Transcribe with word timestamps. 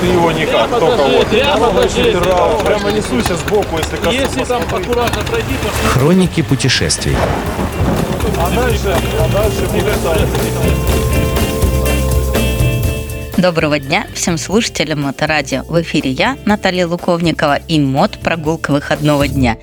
Ты 0.00 0.06
его 0.06 0.30
никак, 0.32 0.68
Прямо 0.68 0.78
только 0.78 1.02
вот. 1.02 1.26
прямо 1.28 2.64
Прямо 2.64 2.92
несуйся 2.92 3.36
сбоку, 3.36 3.78
если 3.78 3.96
коснусь. 3.96 4.14
Если 4.14 4.44
там 4.44 4.62
аккуратно 4.62 5.22
пройти, 5.22 5.54
то 5.62 5.88
Хроники 5.88 6.42
путешествий. 6.42 7.16
А 8.38 8.50
дальше, 8.50 8.96
а 9.18 9.28
дальше. 9.32 9.68
Доброго 13.36 13.78
дня 13.78 14.06
всем 14.14 14.36
слушателям 14.36 15.02
Моторадио. 15.02 15.62
В 15.68 15.80
эфире 15.82 16.10
я, 16.10 16.36
Наталья 16.44 16.86
Луковникова, 16.86 17.56
и 17.68 17.80
мод 17.80 18.18
прогулка 18.18 18.72
выходного 18.72 19.28
дня. 19.28 19.56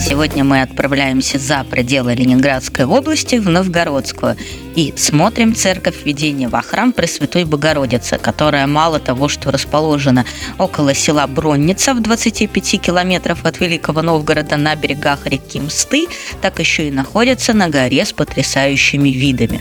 Сегодня 0.00 0.44
мы 0.44 0.62
отправляемся 0.62 1.38
за 1.38 1.64
пределы 1.64 2.14
Ленинградской 2.14 2.84
области 2.84 3.36
в 3.36 3.48
Новгородскую 3.48 4.36
и 4.76 4.94
смотрим 4.96 5.56
церковь 5.56 6.04
введения 6.04 6.48
во 6.48 6.62
храм 6.62 6.92
Пресвятой 6.92 7.44
Богородицы, 7.44 8.16
которая 8.16 8.68
мало 8.68 9.00
того, 9.00 9.28
что 9.28 9.50
расположена 9.50 10.24
около 10.56 10.94
села 10.94 11.26
Бронница 11.26 11.94
в 11.94 12.00
25 12.00 12.80
километров 12.80 13.44
от 13.44 13.58
Великого 13.58 14.02
Новгорода 14.02 14.56
на 14.56 14.76
берегах 14.76 15.26
реки 15.26 15.58
Мсты, 15.58 16.06
так 16.40 16.60
еще 16.60 16.88
и 16.88 16.92
находится 16.92 17.52
на 17.52 17.68
горе 17.68 18.04
с 18.04 18.12
потрясающими 18.12 19.08
видами. 19.08 19.60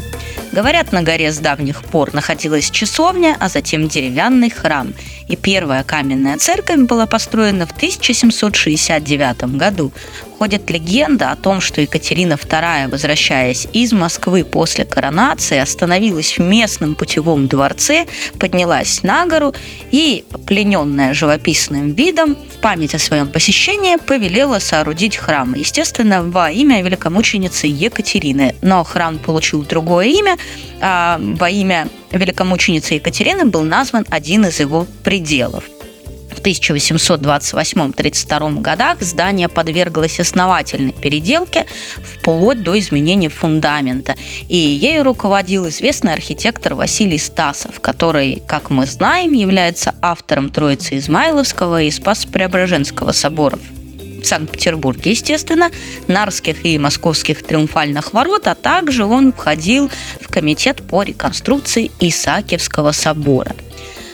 Говорят, 0.51 0.91
на 0.91 1.03
горе 1.03 1.31
с 1.31 1.37
давних 1.37 1.83
пор 1.83 2.13
находилась 2.13 2.71
часовня, 2.71 3.35
а 3.39 3.49
затем 3.49 3.87
деревянный 3.87 4.49
храм. 4.49 4.93
И 5.27 5.35
первая 5.35 5.83
каменная 5.83 6.37
церковь 6.37 6.79
была 6.79 7.05
построена 7.05 7.67
в 7.67 7.71
1769 7.71 9.55
году. 9.55 9.91
Ходит 10.39 10.69
легенда 10.69 11.31
о 11.31 11.35
том, 11.35 11.61
что 11.61 11.81
Екатерина 11.81 12.33
II, 12.33 12.89
возвращаясь 12.89 13.67
из 13.73 13.91
Москвы 13.91 14.43
после 14.43 14.85
коронации, 14.85 15.57
остановилась 15.57 16.37
в 16.37 16.41
местном 16.41 16.93
путевом 16.93 17.47
дворце, 17.47 18.05
поднялась 18.39 19.01
на 19.01 19.25
гору 19.25 19.55
и, 19.89 20.25
плененная 20.45 21.15
живописным 21.15 21.93
видом, 21.93 22.35
в 22.35 22.61
память 22.61 22.93
о 22.93 22.99
своем 22.99 23.27
посещении 23.29 23.95
повелела 23.95 24.59
соорудить 24.59 25.17
храм. 25.17 25.55
Естественно, 25.55 26.21
во 26.21 26.51
имя 26.51 26.83
великомученицы 26.83 27.65
Екатерины. 27.65 28.55
Но 28.61 28.83
храм 28.83 29.17
получил 29.17 29.63
другое 29.63 30.07
имя, 30.07 30.37
а 30.81 31.19
во 31.19 31.49
имя 31.49 31.87
великомученицы 32.11 32.93
Екатерины 32.95 33.45
был 33.45 33.63
назван 33.63 34.05
один 34.11 34.45
из 34.45 34.59
его 34.59 34.85
пределов. 35.03 35.63
В 36.47 36.49
1828-32 36.49 38.61
годах 38.61 39.01
здание 39.01 39.49
подверглось 39.49 40.21
основательной 40.21 40.93
переделке 40.93 41.65
вплоть 42.01 42.63
до 42.63 42.79
изменения 42.79 43.27
фундамента. 43.27 44.15
И 44.47 44.55
ею 44.55 45.03
руководил 45.03 45.67
известный 45.67 46.13
архитектор 46.13 46.73
Василий 46.73 47.17
Стасов, 47.17 47.81
который, 47.81 48.41
как 48.47 48.69
мы 48.69 48.85
знаем, 48.85 49.33
является 49.33 49.93
автором 50.01 50.49
Троицы 50.49 50.99
Измайловского 50.99 51.81
и 51.81 51.91
Спас-Преображенского 51.91 53.11
соборов 53.11 53.59
в 54.21 54.23
Санкт-Петербурге, 54.23 55.11
естественно, 55.11 55.69
Нарских 56.07 56.65
и 56.65 56.79
Московских 56.79 57.43
триумфальных 57.43 58.13
ворот, 58.13 58.47
а 58.47 58.55
также 58.55 59.03
он 59.03 59.33
входил 59.33 59.91
в 60.21 60.29
комитет 60.29 60.87
по 60.87 61.03
реконструкции 61.03 61.91
Исаакиевского 61.99 62.93
собора. 62.93 63.53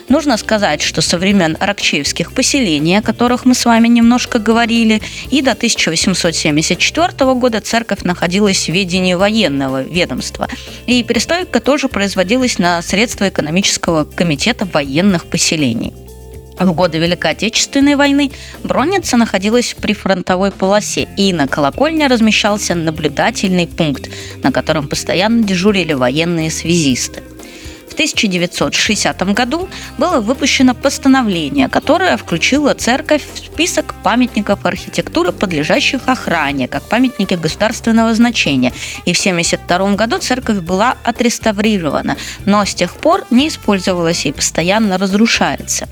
Нужно 0.08 0.36
сказать, 0.36 0.82
что 0.82 1.00
со 1.00 1.18
времен 1.18 1.56
ракчеевских 1.58 2.32
поселений, 2.32 2.98
о 2.98 3.02
которых 3.02 3.44
мы 3.44 3.54
с 3.54 3.64
вами 3.64 3.88
немножко 3.88 4.38
говорили, 4.38 5.00
и 5.30 5.40
до 5.40 5.52
1874 5.52 7.34
года 7.34 7.60
церковь 7.60 8.02
находилась 8.02 8.66
в 8.66 8.72
ведении 8.72 9.14
военного 9.14 9.82
ведомства. 9.82 10.48
И 10.86 11.02
перестройка 11.02 11.60
тоже 11.60 11.88
производилась 11.88 12.58
на 12.58 12.82
средства 12.82 13.28
экономического 13.28 14.04
комитета 14.04 14.66
военных 14.66 15.26
поселений. 15.26 15.94
В 16.58 16.72
годы 16.72 16.98
Великой 16.98 17.32
Отечественной 17.32 17.96
войны 17.96 18.30
Бронница 18.62 19.16
находилась 19.16 19.72
в 19.72 19.76
прифронтовой 19.76 20.52
полосе, 20.52 21.08
и 21.16 21.32
на 21.32 21.48
колокольне 21.48 22.06
размещался 22.06 22.74
наблюдательный 22.74 23.66
пункт, 23.66 24.08
на 24.42 24.52
котором 24.52 24.86
постоянно 24.86 25.42
дежурили 25.42 25.94
военные 25.94 26.50
связисты. 26.50 27.22
В 27.94 27.96
1960 27.96 29.22
году 29.34 29.68
было 29.98 30.18
выпущено 30.18 30.74
постановление, 30.74 31.68
которое 31.68 32.16
включило 32.16 32.74
церковь 32.74 33.22
в 33.22 33.38
список 33.38 33.94
памятников 34.02 34.66
архитектуры, 34.66 35.30
подлежащих 35.30 36.00
охране, 36.06 36.66
как 36.66 36.82
памятники 36.82 37.34
государственного 37.34 38.12
значения. 38.16 38.72
И 39.04 39.12
в 39.12 39.20
1972 39.20 39.94
году 39.94 40.18
церковь 40.18 40.58
была 40.58 40.96
отреставрирована, 41.04 42.16
но 42.44 42.64
с 42.64 42.74
тех 42.74 42.96
пор 42.96 43.26
не 43.30 43.46
использовалась 43.46 44.26
и 44.26 44.32
постоянно 44.32 44.98
разрушается. 44.98 45.88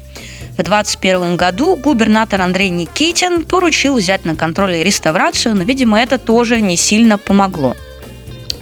В 0.54 0.64
2021 0.64 1.36
году 1.36 1.76
губернатор 1.76 2.40
Андрей 2.40 2.70
Никитин 2.70 3.44
поручил 3.44 3.96
взять 3.96 4.24
на 4.24 4.34
контроль 4.34 4.82
реставрацию, 4.82 5.54
но, 5.54 5.62
видимо, 5.62 6.00
это 6.00 6.18
тоже 6.18 6.60
не 6.60 6.76
сильно 6.76 7.16
помогло. 7.16 7.76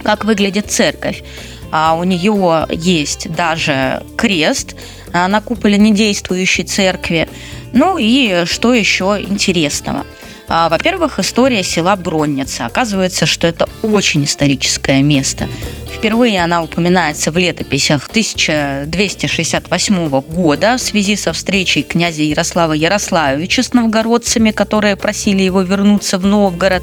Как 0.02 0.26
выглядит 0.26 0.70
церковь? 0.70 1.22
А 1.72 1.94
у 1.94 2.04
нее 2.04 2.66
есть 2.70 3.32
даже 3.32 4.02
крест 4.16 4.76
на 5.12 5.40
куполе 5.40 5.78
недействующей 5.78 6.64
церкви. 6.64 7.28
Ну 7.72 7.98
и 7.98 8.44
что 8.46 8.74
еще 8.74 9.18
интересного? 9.20 10.04
А, 10.52 10.68
Во-первых, 10.68 11.20
история 11.20 11.62
села 11.62 11.94
Бронница. 11.94 12.66
Оказывается, 12.66 13.24
что 13.24 13.46
это 13.46 13.68
очень 13.82 14.24
историческое 14.24 15.00
место. 15.00 15.46
Впервые 15.96 16.42
она 16.42 16.60
упоминается 16.62 17.30
в 17.30 17.36
летописях 17.36 18.08
1268 18.08 20.20
года 20.22 20.76
в 20.76 20.80
связи 20.80 21.14
со 21.14 21.32
встречей 21.32 21.82
князя 21.82 22.22
Ярослава 22.22 22.72
Ярославовича 22.72 23.62
с 23.62 23.72
новгородцами, 23.74 24.50
которые 24.50 24.96
просили 24.96 25.42
его 25.42 25.62
вернуться 25.62 26.18
в 26.18 26.26
Новгород. 26.26 26.82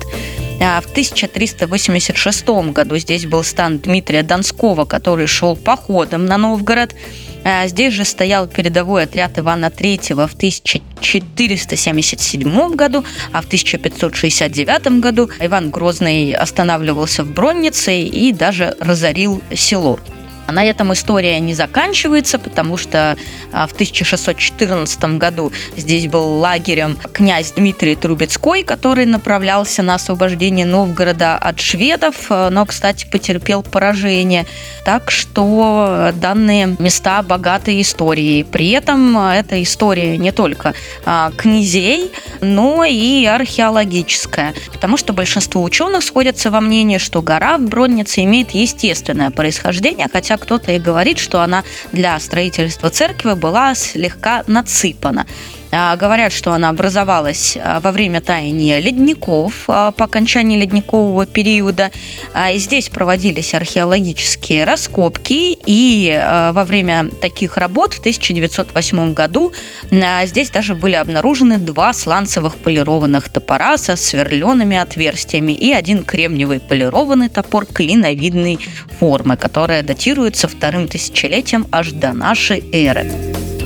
А 0.59 0.81
В 0.81 0.89
1386 0.89 2.47
году 2.71 2.97
здесь 2.97 3.27
был 3.27 3.43
стан 3.43 3.77
Дмитрия 3.77 4.23
Донского, 4.23 4.85
который 4.85 5.27
шел 5.27 5.55
походом 5.55 6.25
на 6.25 6.37
Новгород. 6.37 6.95
А 7.43 7.67
Здесь 7.67 7.93
же 7.93 8.05
стоял 8.05 8.47
передовой 8.47 9.03
отряд 9.03 9.37
Ивана 9.37 9.67
III 9.67 10.27
в 10.27 10.33
1477 10.33 12.75
году, 12.75 13.05
а 13.31 13.41
в 13.41 13.45
1569 13.45 14.99
году 14.99 15.29
Иван 15.39 15.69
Грозный 15.69 16.33
останавливался 16.33 17.23
в 17.23 17.31
Броннице 17.31 18.01
и 18.01 18.33
даже 18.33 18.75
разорил 18.79 19.43
село. 19.55 19.99
А 20.47 20.53
На 20.53 20.63
этом 20.63 20.93
история 20.93 21.39
не 21.41 21.53
заканчивается, 21.53 22.39
потому 22.39 22.77
что 22.77 23.17
а, 23.51 23.67
в 23.67 23.73
1614 23.73 25.17
году 25.17 25.51
здесь 25.75 26.07
был 26.07 26.39
лагерем 26.39 26.97
князь 27.11 27.51
Дмитрий 27.51 27.95
Трубецкой, 27.95 28.63
который 28.63 29.05
направлялся 29.05 29.83
на 29.83 29.95
освобождение 29.95 30.65
Новгорода 30.65 31.35
от 31.35 31.59
шведов, 31.59 32.27
а, 32.29 32.49
но, 32.49 32.65
кстати, 32.65 33.05
потерпел 33.11 33.61
поражение. 33.61 34.45
Так 34.85 35.11
что 35.11 36.11
данные 36.15 36.77
места 36.79 37.21
богаты 37.21 37.81
историей. 37.81 38.43
При 38.43 38.69
этом 38.69 39.17
а, 39.17 39.35
эта 39.35 39.61
история 39.61 40.17
не 40.17 40.31
только 40.31 40.73
а, 41.05 41.31
князей, 41.35 42.09
но 42.39 42.85
и 42.85 43.25
археологическая, 43.25 44.53
потому 44.71 44.95
что 44.95 45.11
большинство 45.11 45.61
ученых 45.61 46.03
сходятся 46.03 46.51
во 46.51 46.61
мнении, 46.61 46.99
что 46.99 47.21
гора 47.21 47.57
в 47.57 47.63
Броннице 47.63 48.23
имеет 48.23 48.51
естественное 48.51 49.29
происхождение, 49.29 50.07
хотя 50.11 50.36
кто-то 50.37 50.71
и 50.71 50.79
говорит, 50.79 51.19
что 51.19 51.41
она 51.41 51.63
для 51.91 52.19
строительства 52.19 52.89
церкви 52.89 53.33
была 53.33 53.75
слегка 53.75 54.43
надсыпана. 54.47 55.25
А, 55.71 55.95
Говорят, 55.95 56.31
что 56.31 56.53
она 56.53 56.69
образовалась 56.69 57.57
а, 57.61 57.79
во 57.79 57.91
время 57.91 58.21
таяния 58.21 58.79
ледников 58.79 59.65
а, 59.67 59.91
по 59.91 60.05
окончании 60.05 60.57
ледникового 60.59 61.25
периода. 61.25 61.91
Здесь 62.55 62.89
проводились 62.89 63.53
археологические 63.53 64.63
раскопки, 64.63 65.57
и 65.65 66.21
во 66.51 66.63
время 66.63 67.09
таких 67.21 67.57
работ 67.57 67.93
в 67.93 67.99
1908 67.99 69.13
году 69.13 69.53
здесь 70.25 70.49
даже 70.49 70.75
были 70.75 70.93
обнаружены 70.93 71.57
два 71.57 71.93
сланцевых 71.93 72.55
полированных 72.57 73.29
топора 73.29 73.77
со 73.77 73.95
сверленными 73.95 74.77
отверстиями 74.77 75.51
и 75.51 75.71
один 75.73 76.03
кремниевый 76.03 76.59
полированный 76.59 77.29
топор 77.29 77.65
клиновидной 77.65 78.59
формы, 78.99 79.37
которая 79.37 79.83
датируется 79.83 80.47
вторым 80.47 80.87
тысячелетием 80.87 81.67
аж 81.71 81.91
до 81.91 82.13
нашей 82.13 82.63
эры. 82.71 83.09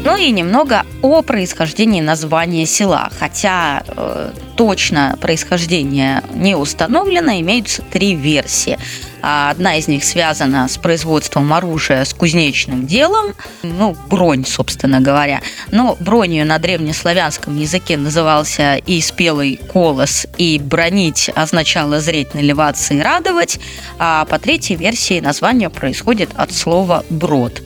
Ну 0.03 0.17
и 0.17 0.31
немного 0.31 0.83
о 1.03 1.21
происхождении 1.21 2.01
названия 2.01 2.65
села. 2.65 3.11
Хотя 3.19 3.83
э, 3.85 4.31
точно 4.57 5.15
происхождение 5.21 6.23
не 6.33 6.55
установлено, 6.55 7.39
имеются 7.39 7.83
три 7.83 8.15
версии. 8.15 8.79
А 9.21 9.51
Одна 9.51 9.75
из 9.75 9.87
них 9.87 10.03
связана 10.03 10.67
с 10.67 10.77
производством 10.77 11.53
оружия 11.53 12.03
с 12.03 12.15
кузнечным 12.15 12.87
делом, 12.87 13.35
ну, 13.61 13.95
бронь, 14.09 14.43
собственно 14.43 15.01
говоря. 15.01 15.41
Но 15.69 15.95
бронью 15.99 16.47
на 16.47 16.57
древнеславянском 16.57 17.55
языке 17.59 17.95
назывался 17.95 18.77
и 18.77 18.99
спелый 19.01 19.59
колос, 19.71 20.25
и 20.39 20.57
бронить 20.57 21.29
означало 21.35 21.99
зреть, 21.99 22.33
наливаться 22.33 22.95
и 22.95 23.01
радовать. 23.01 23.59
А 23.99 24.25
по 24.25 24.39
третьей 24.39 24.77
версии 24.77 25.19
название 25.19 25.69
происходит 25.69 26.31
от 26.35 26.51
слова 26.51 27.05
брод. 27.11 27.61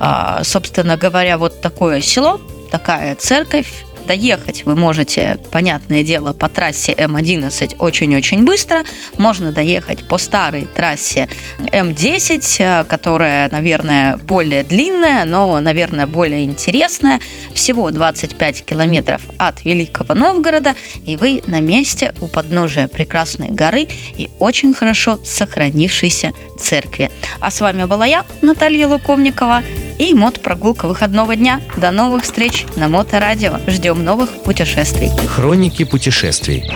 А, 0.00 0.42
собственно 0.44 0.96
говоря, 0.96 1.38
вот 1.38 1.60
такое 1.60 2.00
село, 2.00 2.40
такая 2.70 3.14
церковь, 3.16 3.84
Доехать 4.06 4.64
вы 4.66 4.76
можете, 4.76 5.38
понятное 5.50 6.02
дело, 6.02 6.34
по 6.34 6.48
трассе 6.48 6.92
М11 6.92 7.76
очень-очень 7.78 8.44
быстро. 8.44 8.84
Можно 9.16 9.50
доехать 9.52 10.06
по 10.06 10.18
старой 10.18 10.66
трассе 10.66 11.28
М10, 11.58 12.56
э, 12.58 12.84
которая, 12.84 13.48
наверное, 13.50 14.18
более 14.18 14.62
длинная, 14.62 15.24
но, 15.24 15.58
наверное, 15.60 16.06
более 16.06 16.44
интересная. 16.44 17.20
Всего 17.54 17.90
25 17.90 18.64
километров 18.64 19.22
от 19.38 19.64
Великого 19.64 20.14
Новгорода, 20.14 20.74
и 21.06 21.16
вы 21.16 21.42
на 21.46 21.60
месте 21.60 22.14
у 22.20 22.26
подножия 22.26 22.88
прекрасной 22.88 23.48
горы 23.48 23.88
и 24.16 24.28
очень 24.38 24.74
хорошо 24.74 25.18
сохранившейся 25.24 26.32
церкви. 26.60 27.10
А 27.40 27.50
с 27.50 27.60
вами 27.60 27.84
была 27.84 28.04
я, 28.04 28.24
Наталья 28.42 28.86
Луковникова 28.86 29.62
и 29.98 30.14
мод-прогулка 30.14 30.86
выходного 30.86 31.36
дня. 31.36 31.60
До 31.76 31.90
новых 31.90 32.24
встреч 32.24 32.66
на 32.76 32.88
Моторадио. 32.88 33.58
Ждем 33.66 34.04
новых 34.04 34.30
путешествий. 34.42 35.10
Хроники 35.28 35.84
путешествий. 35.84 36.70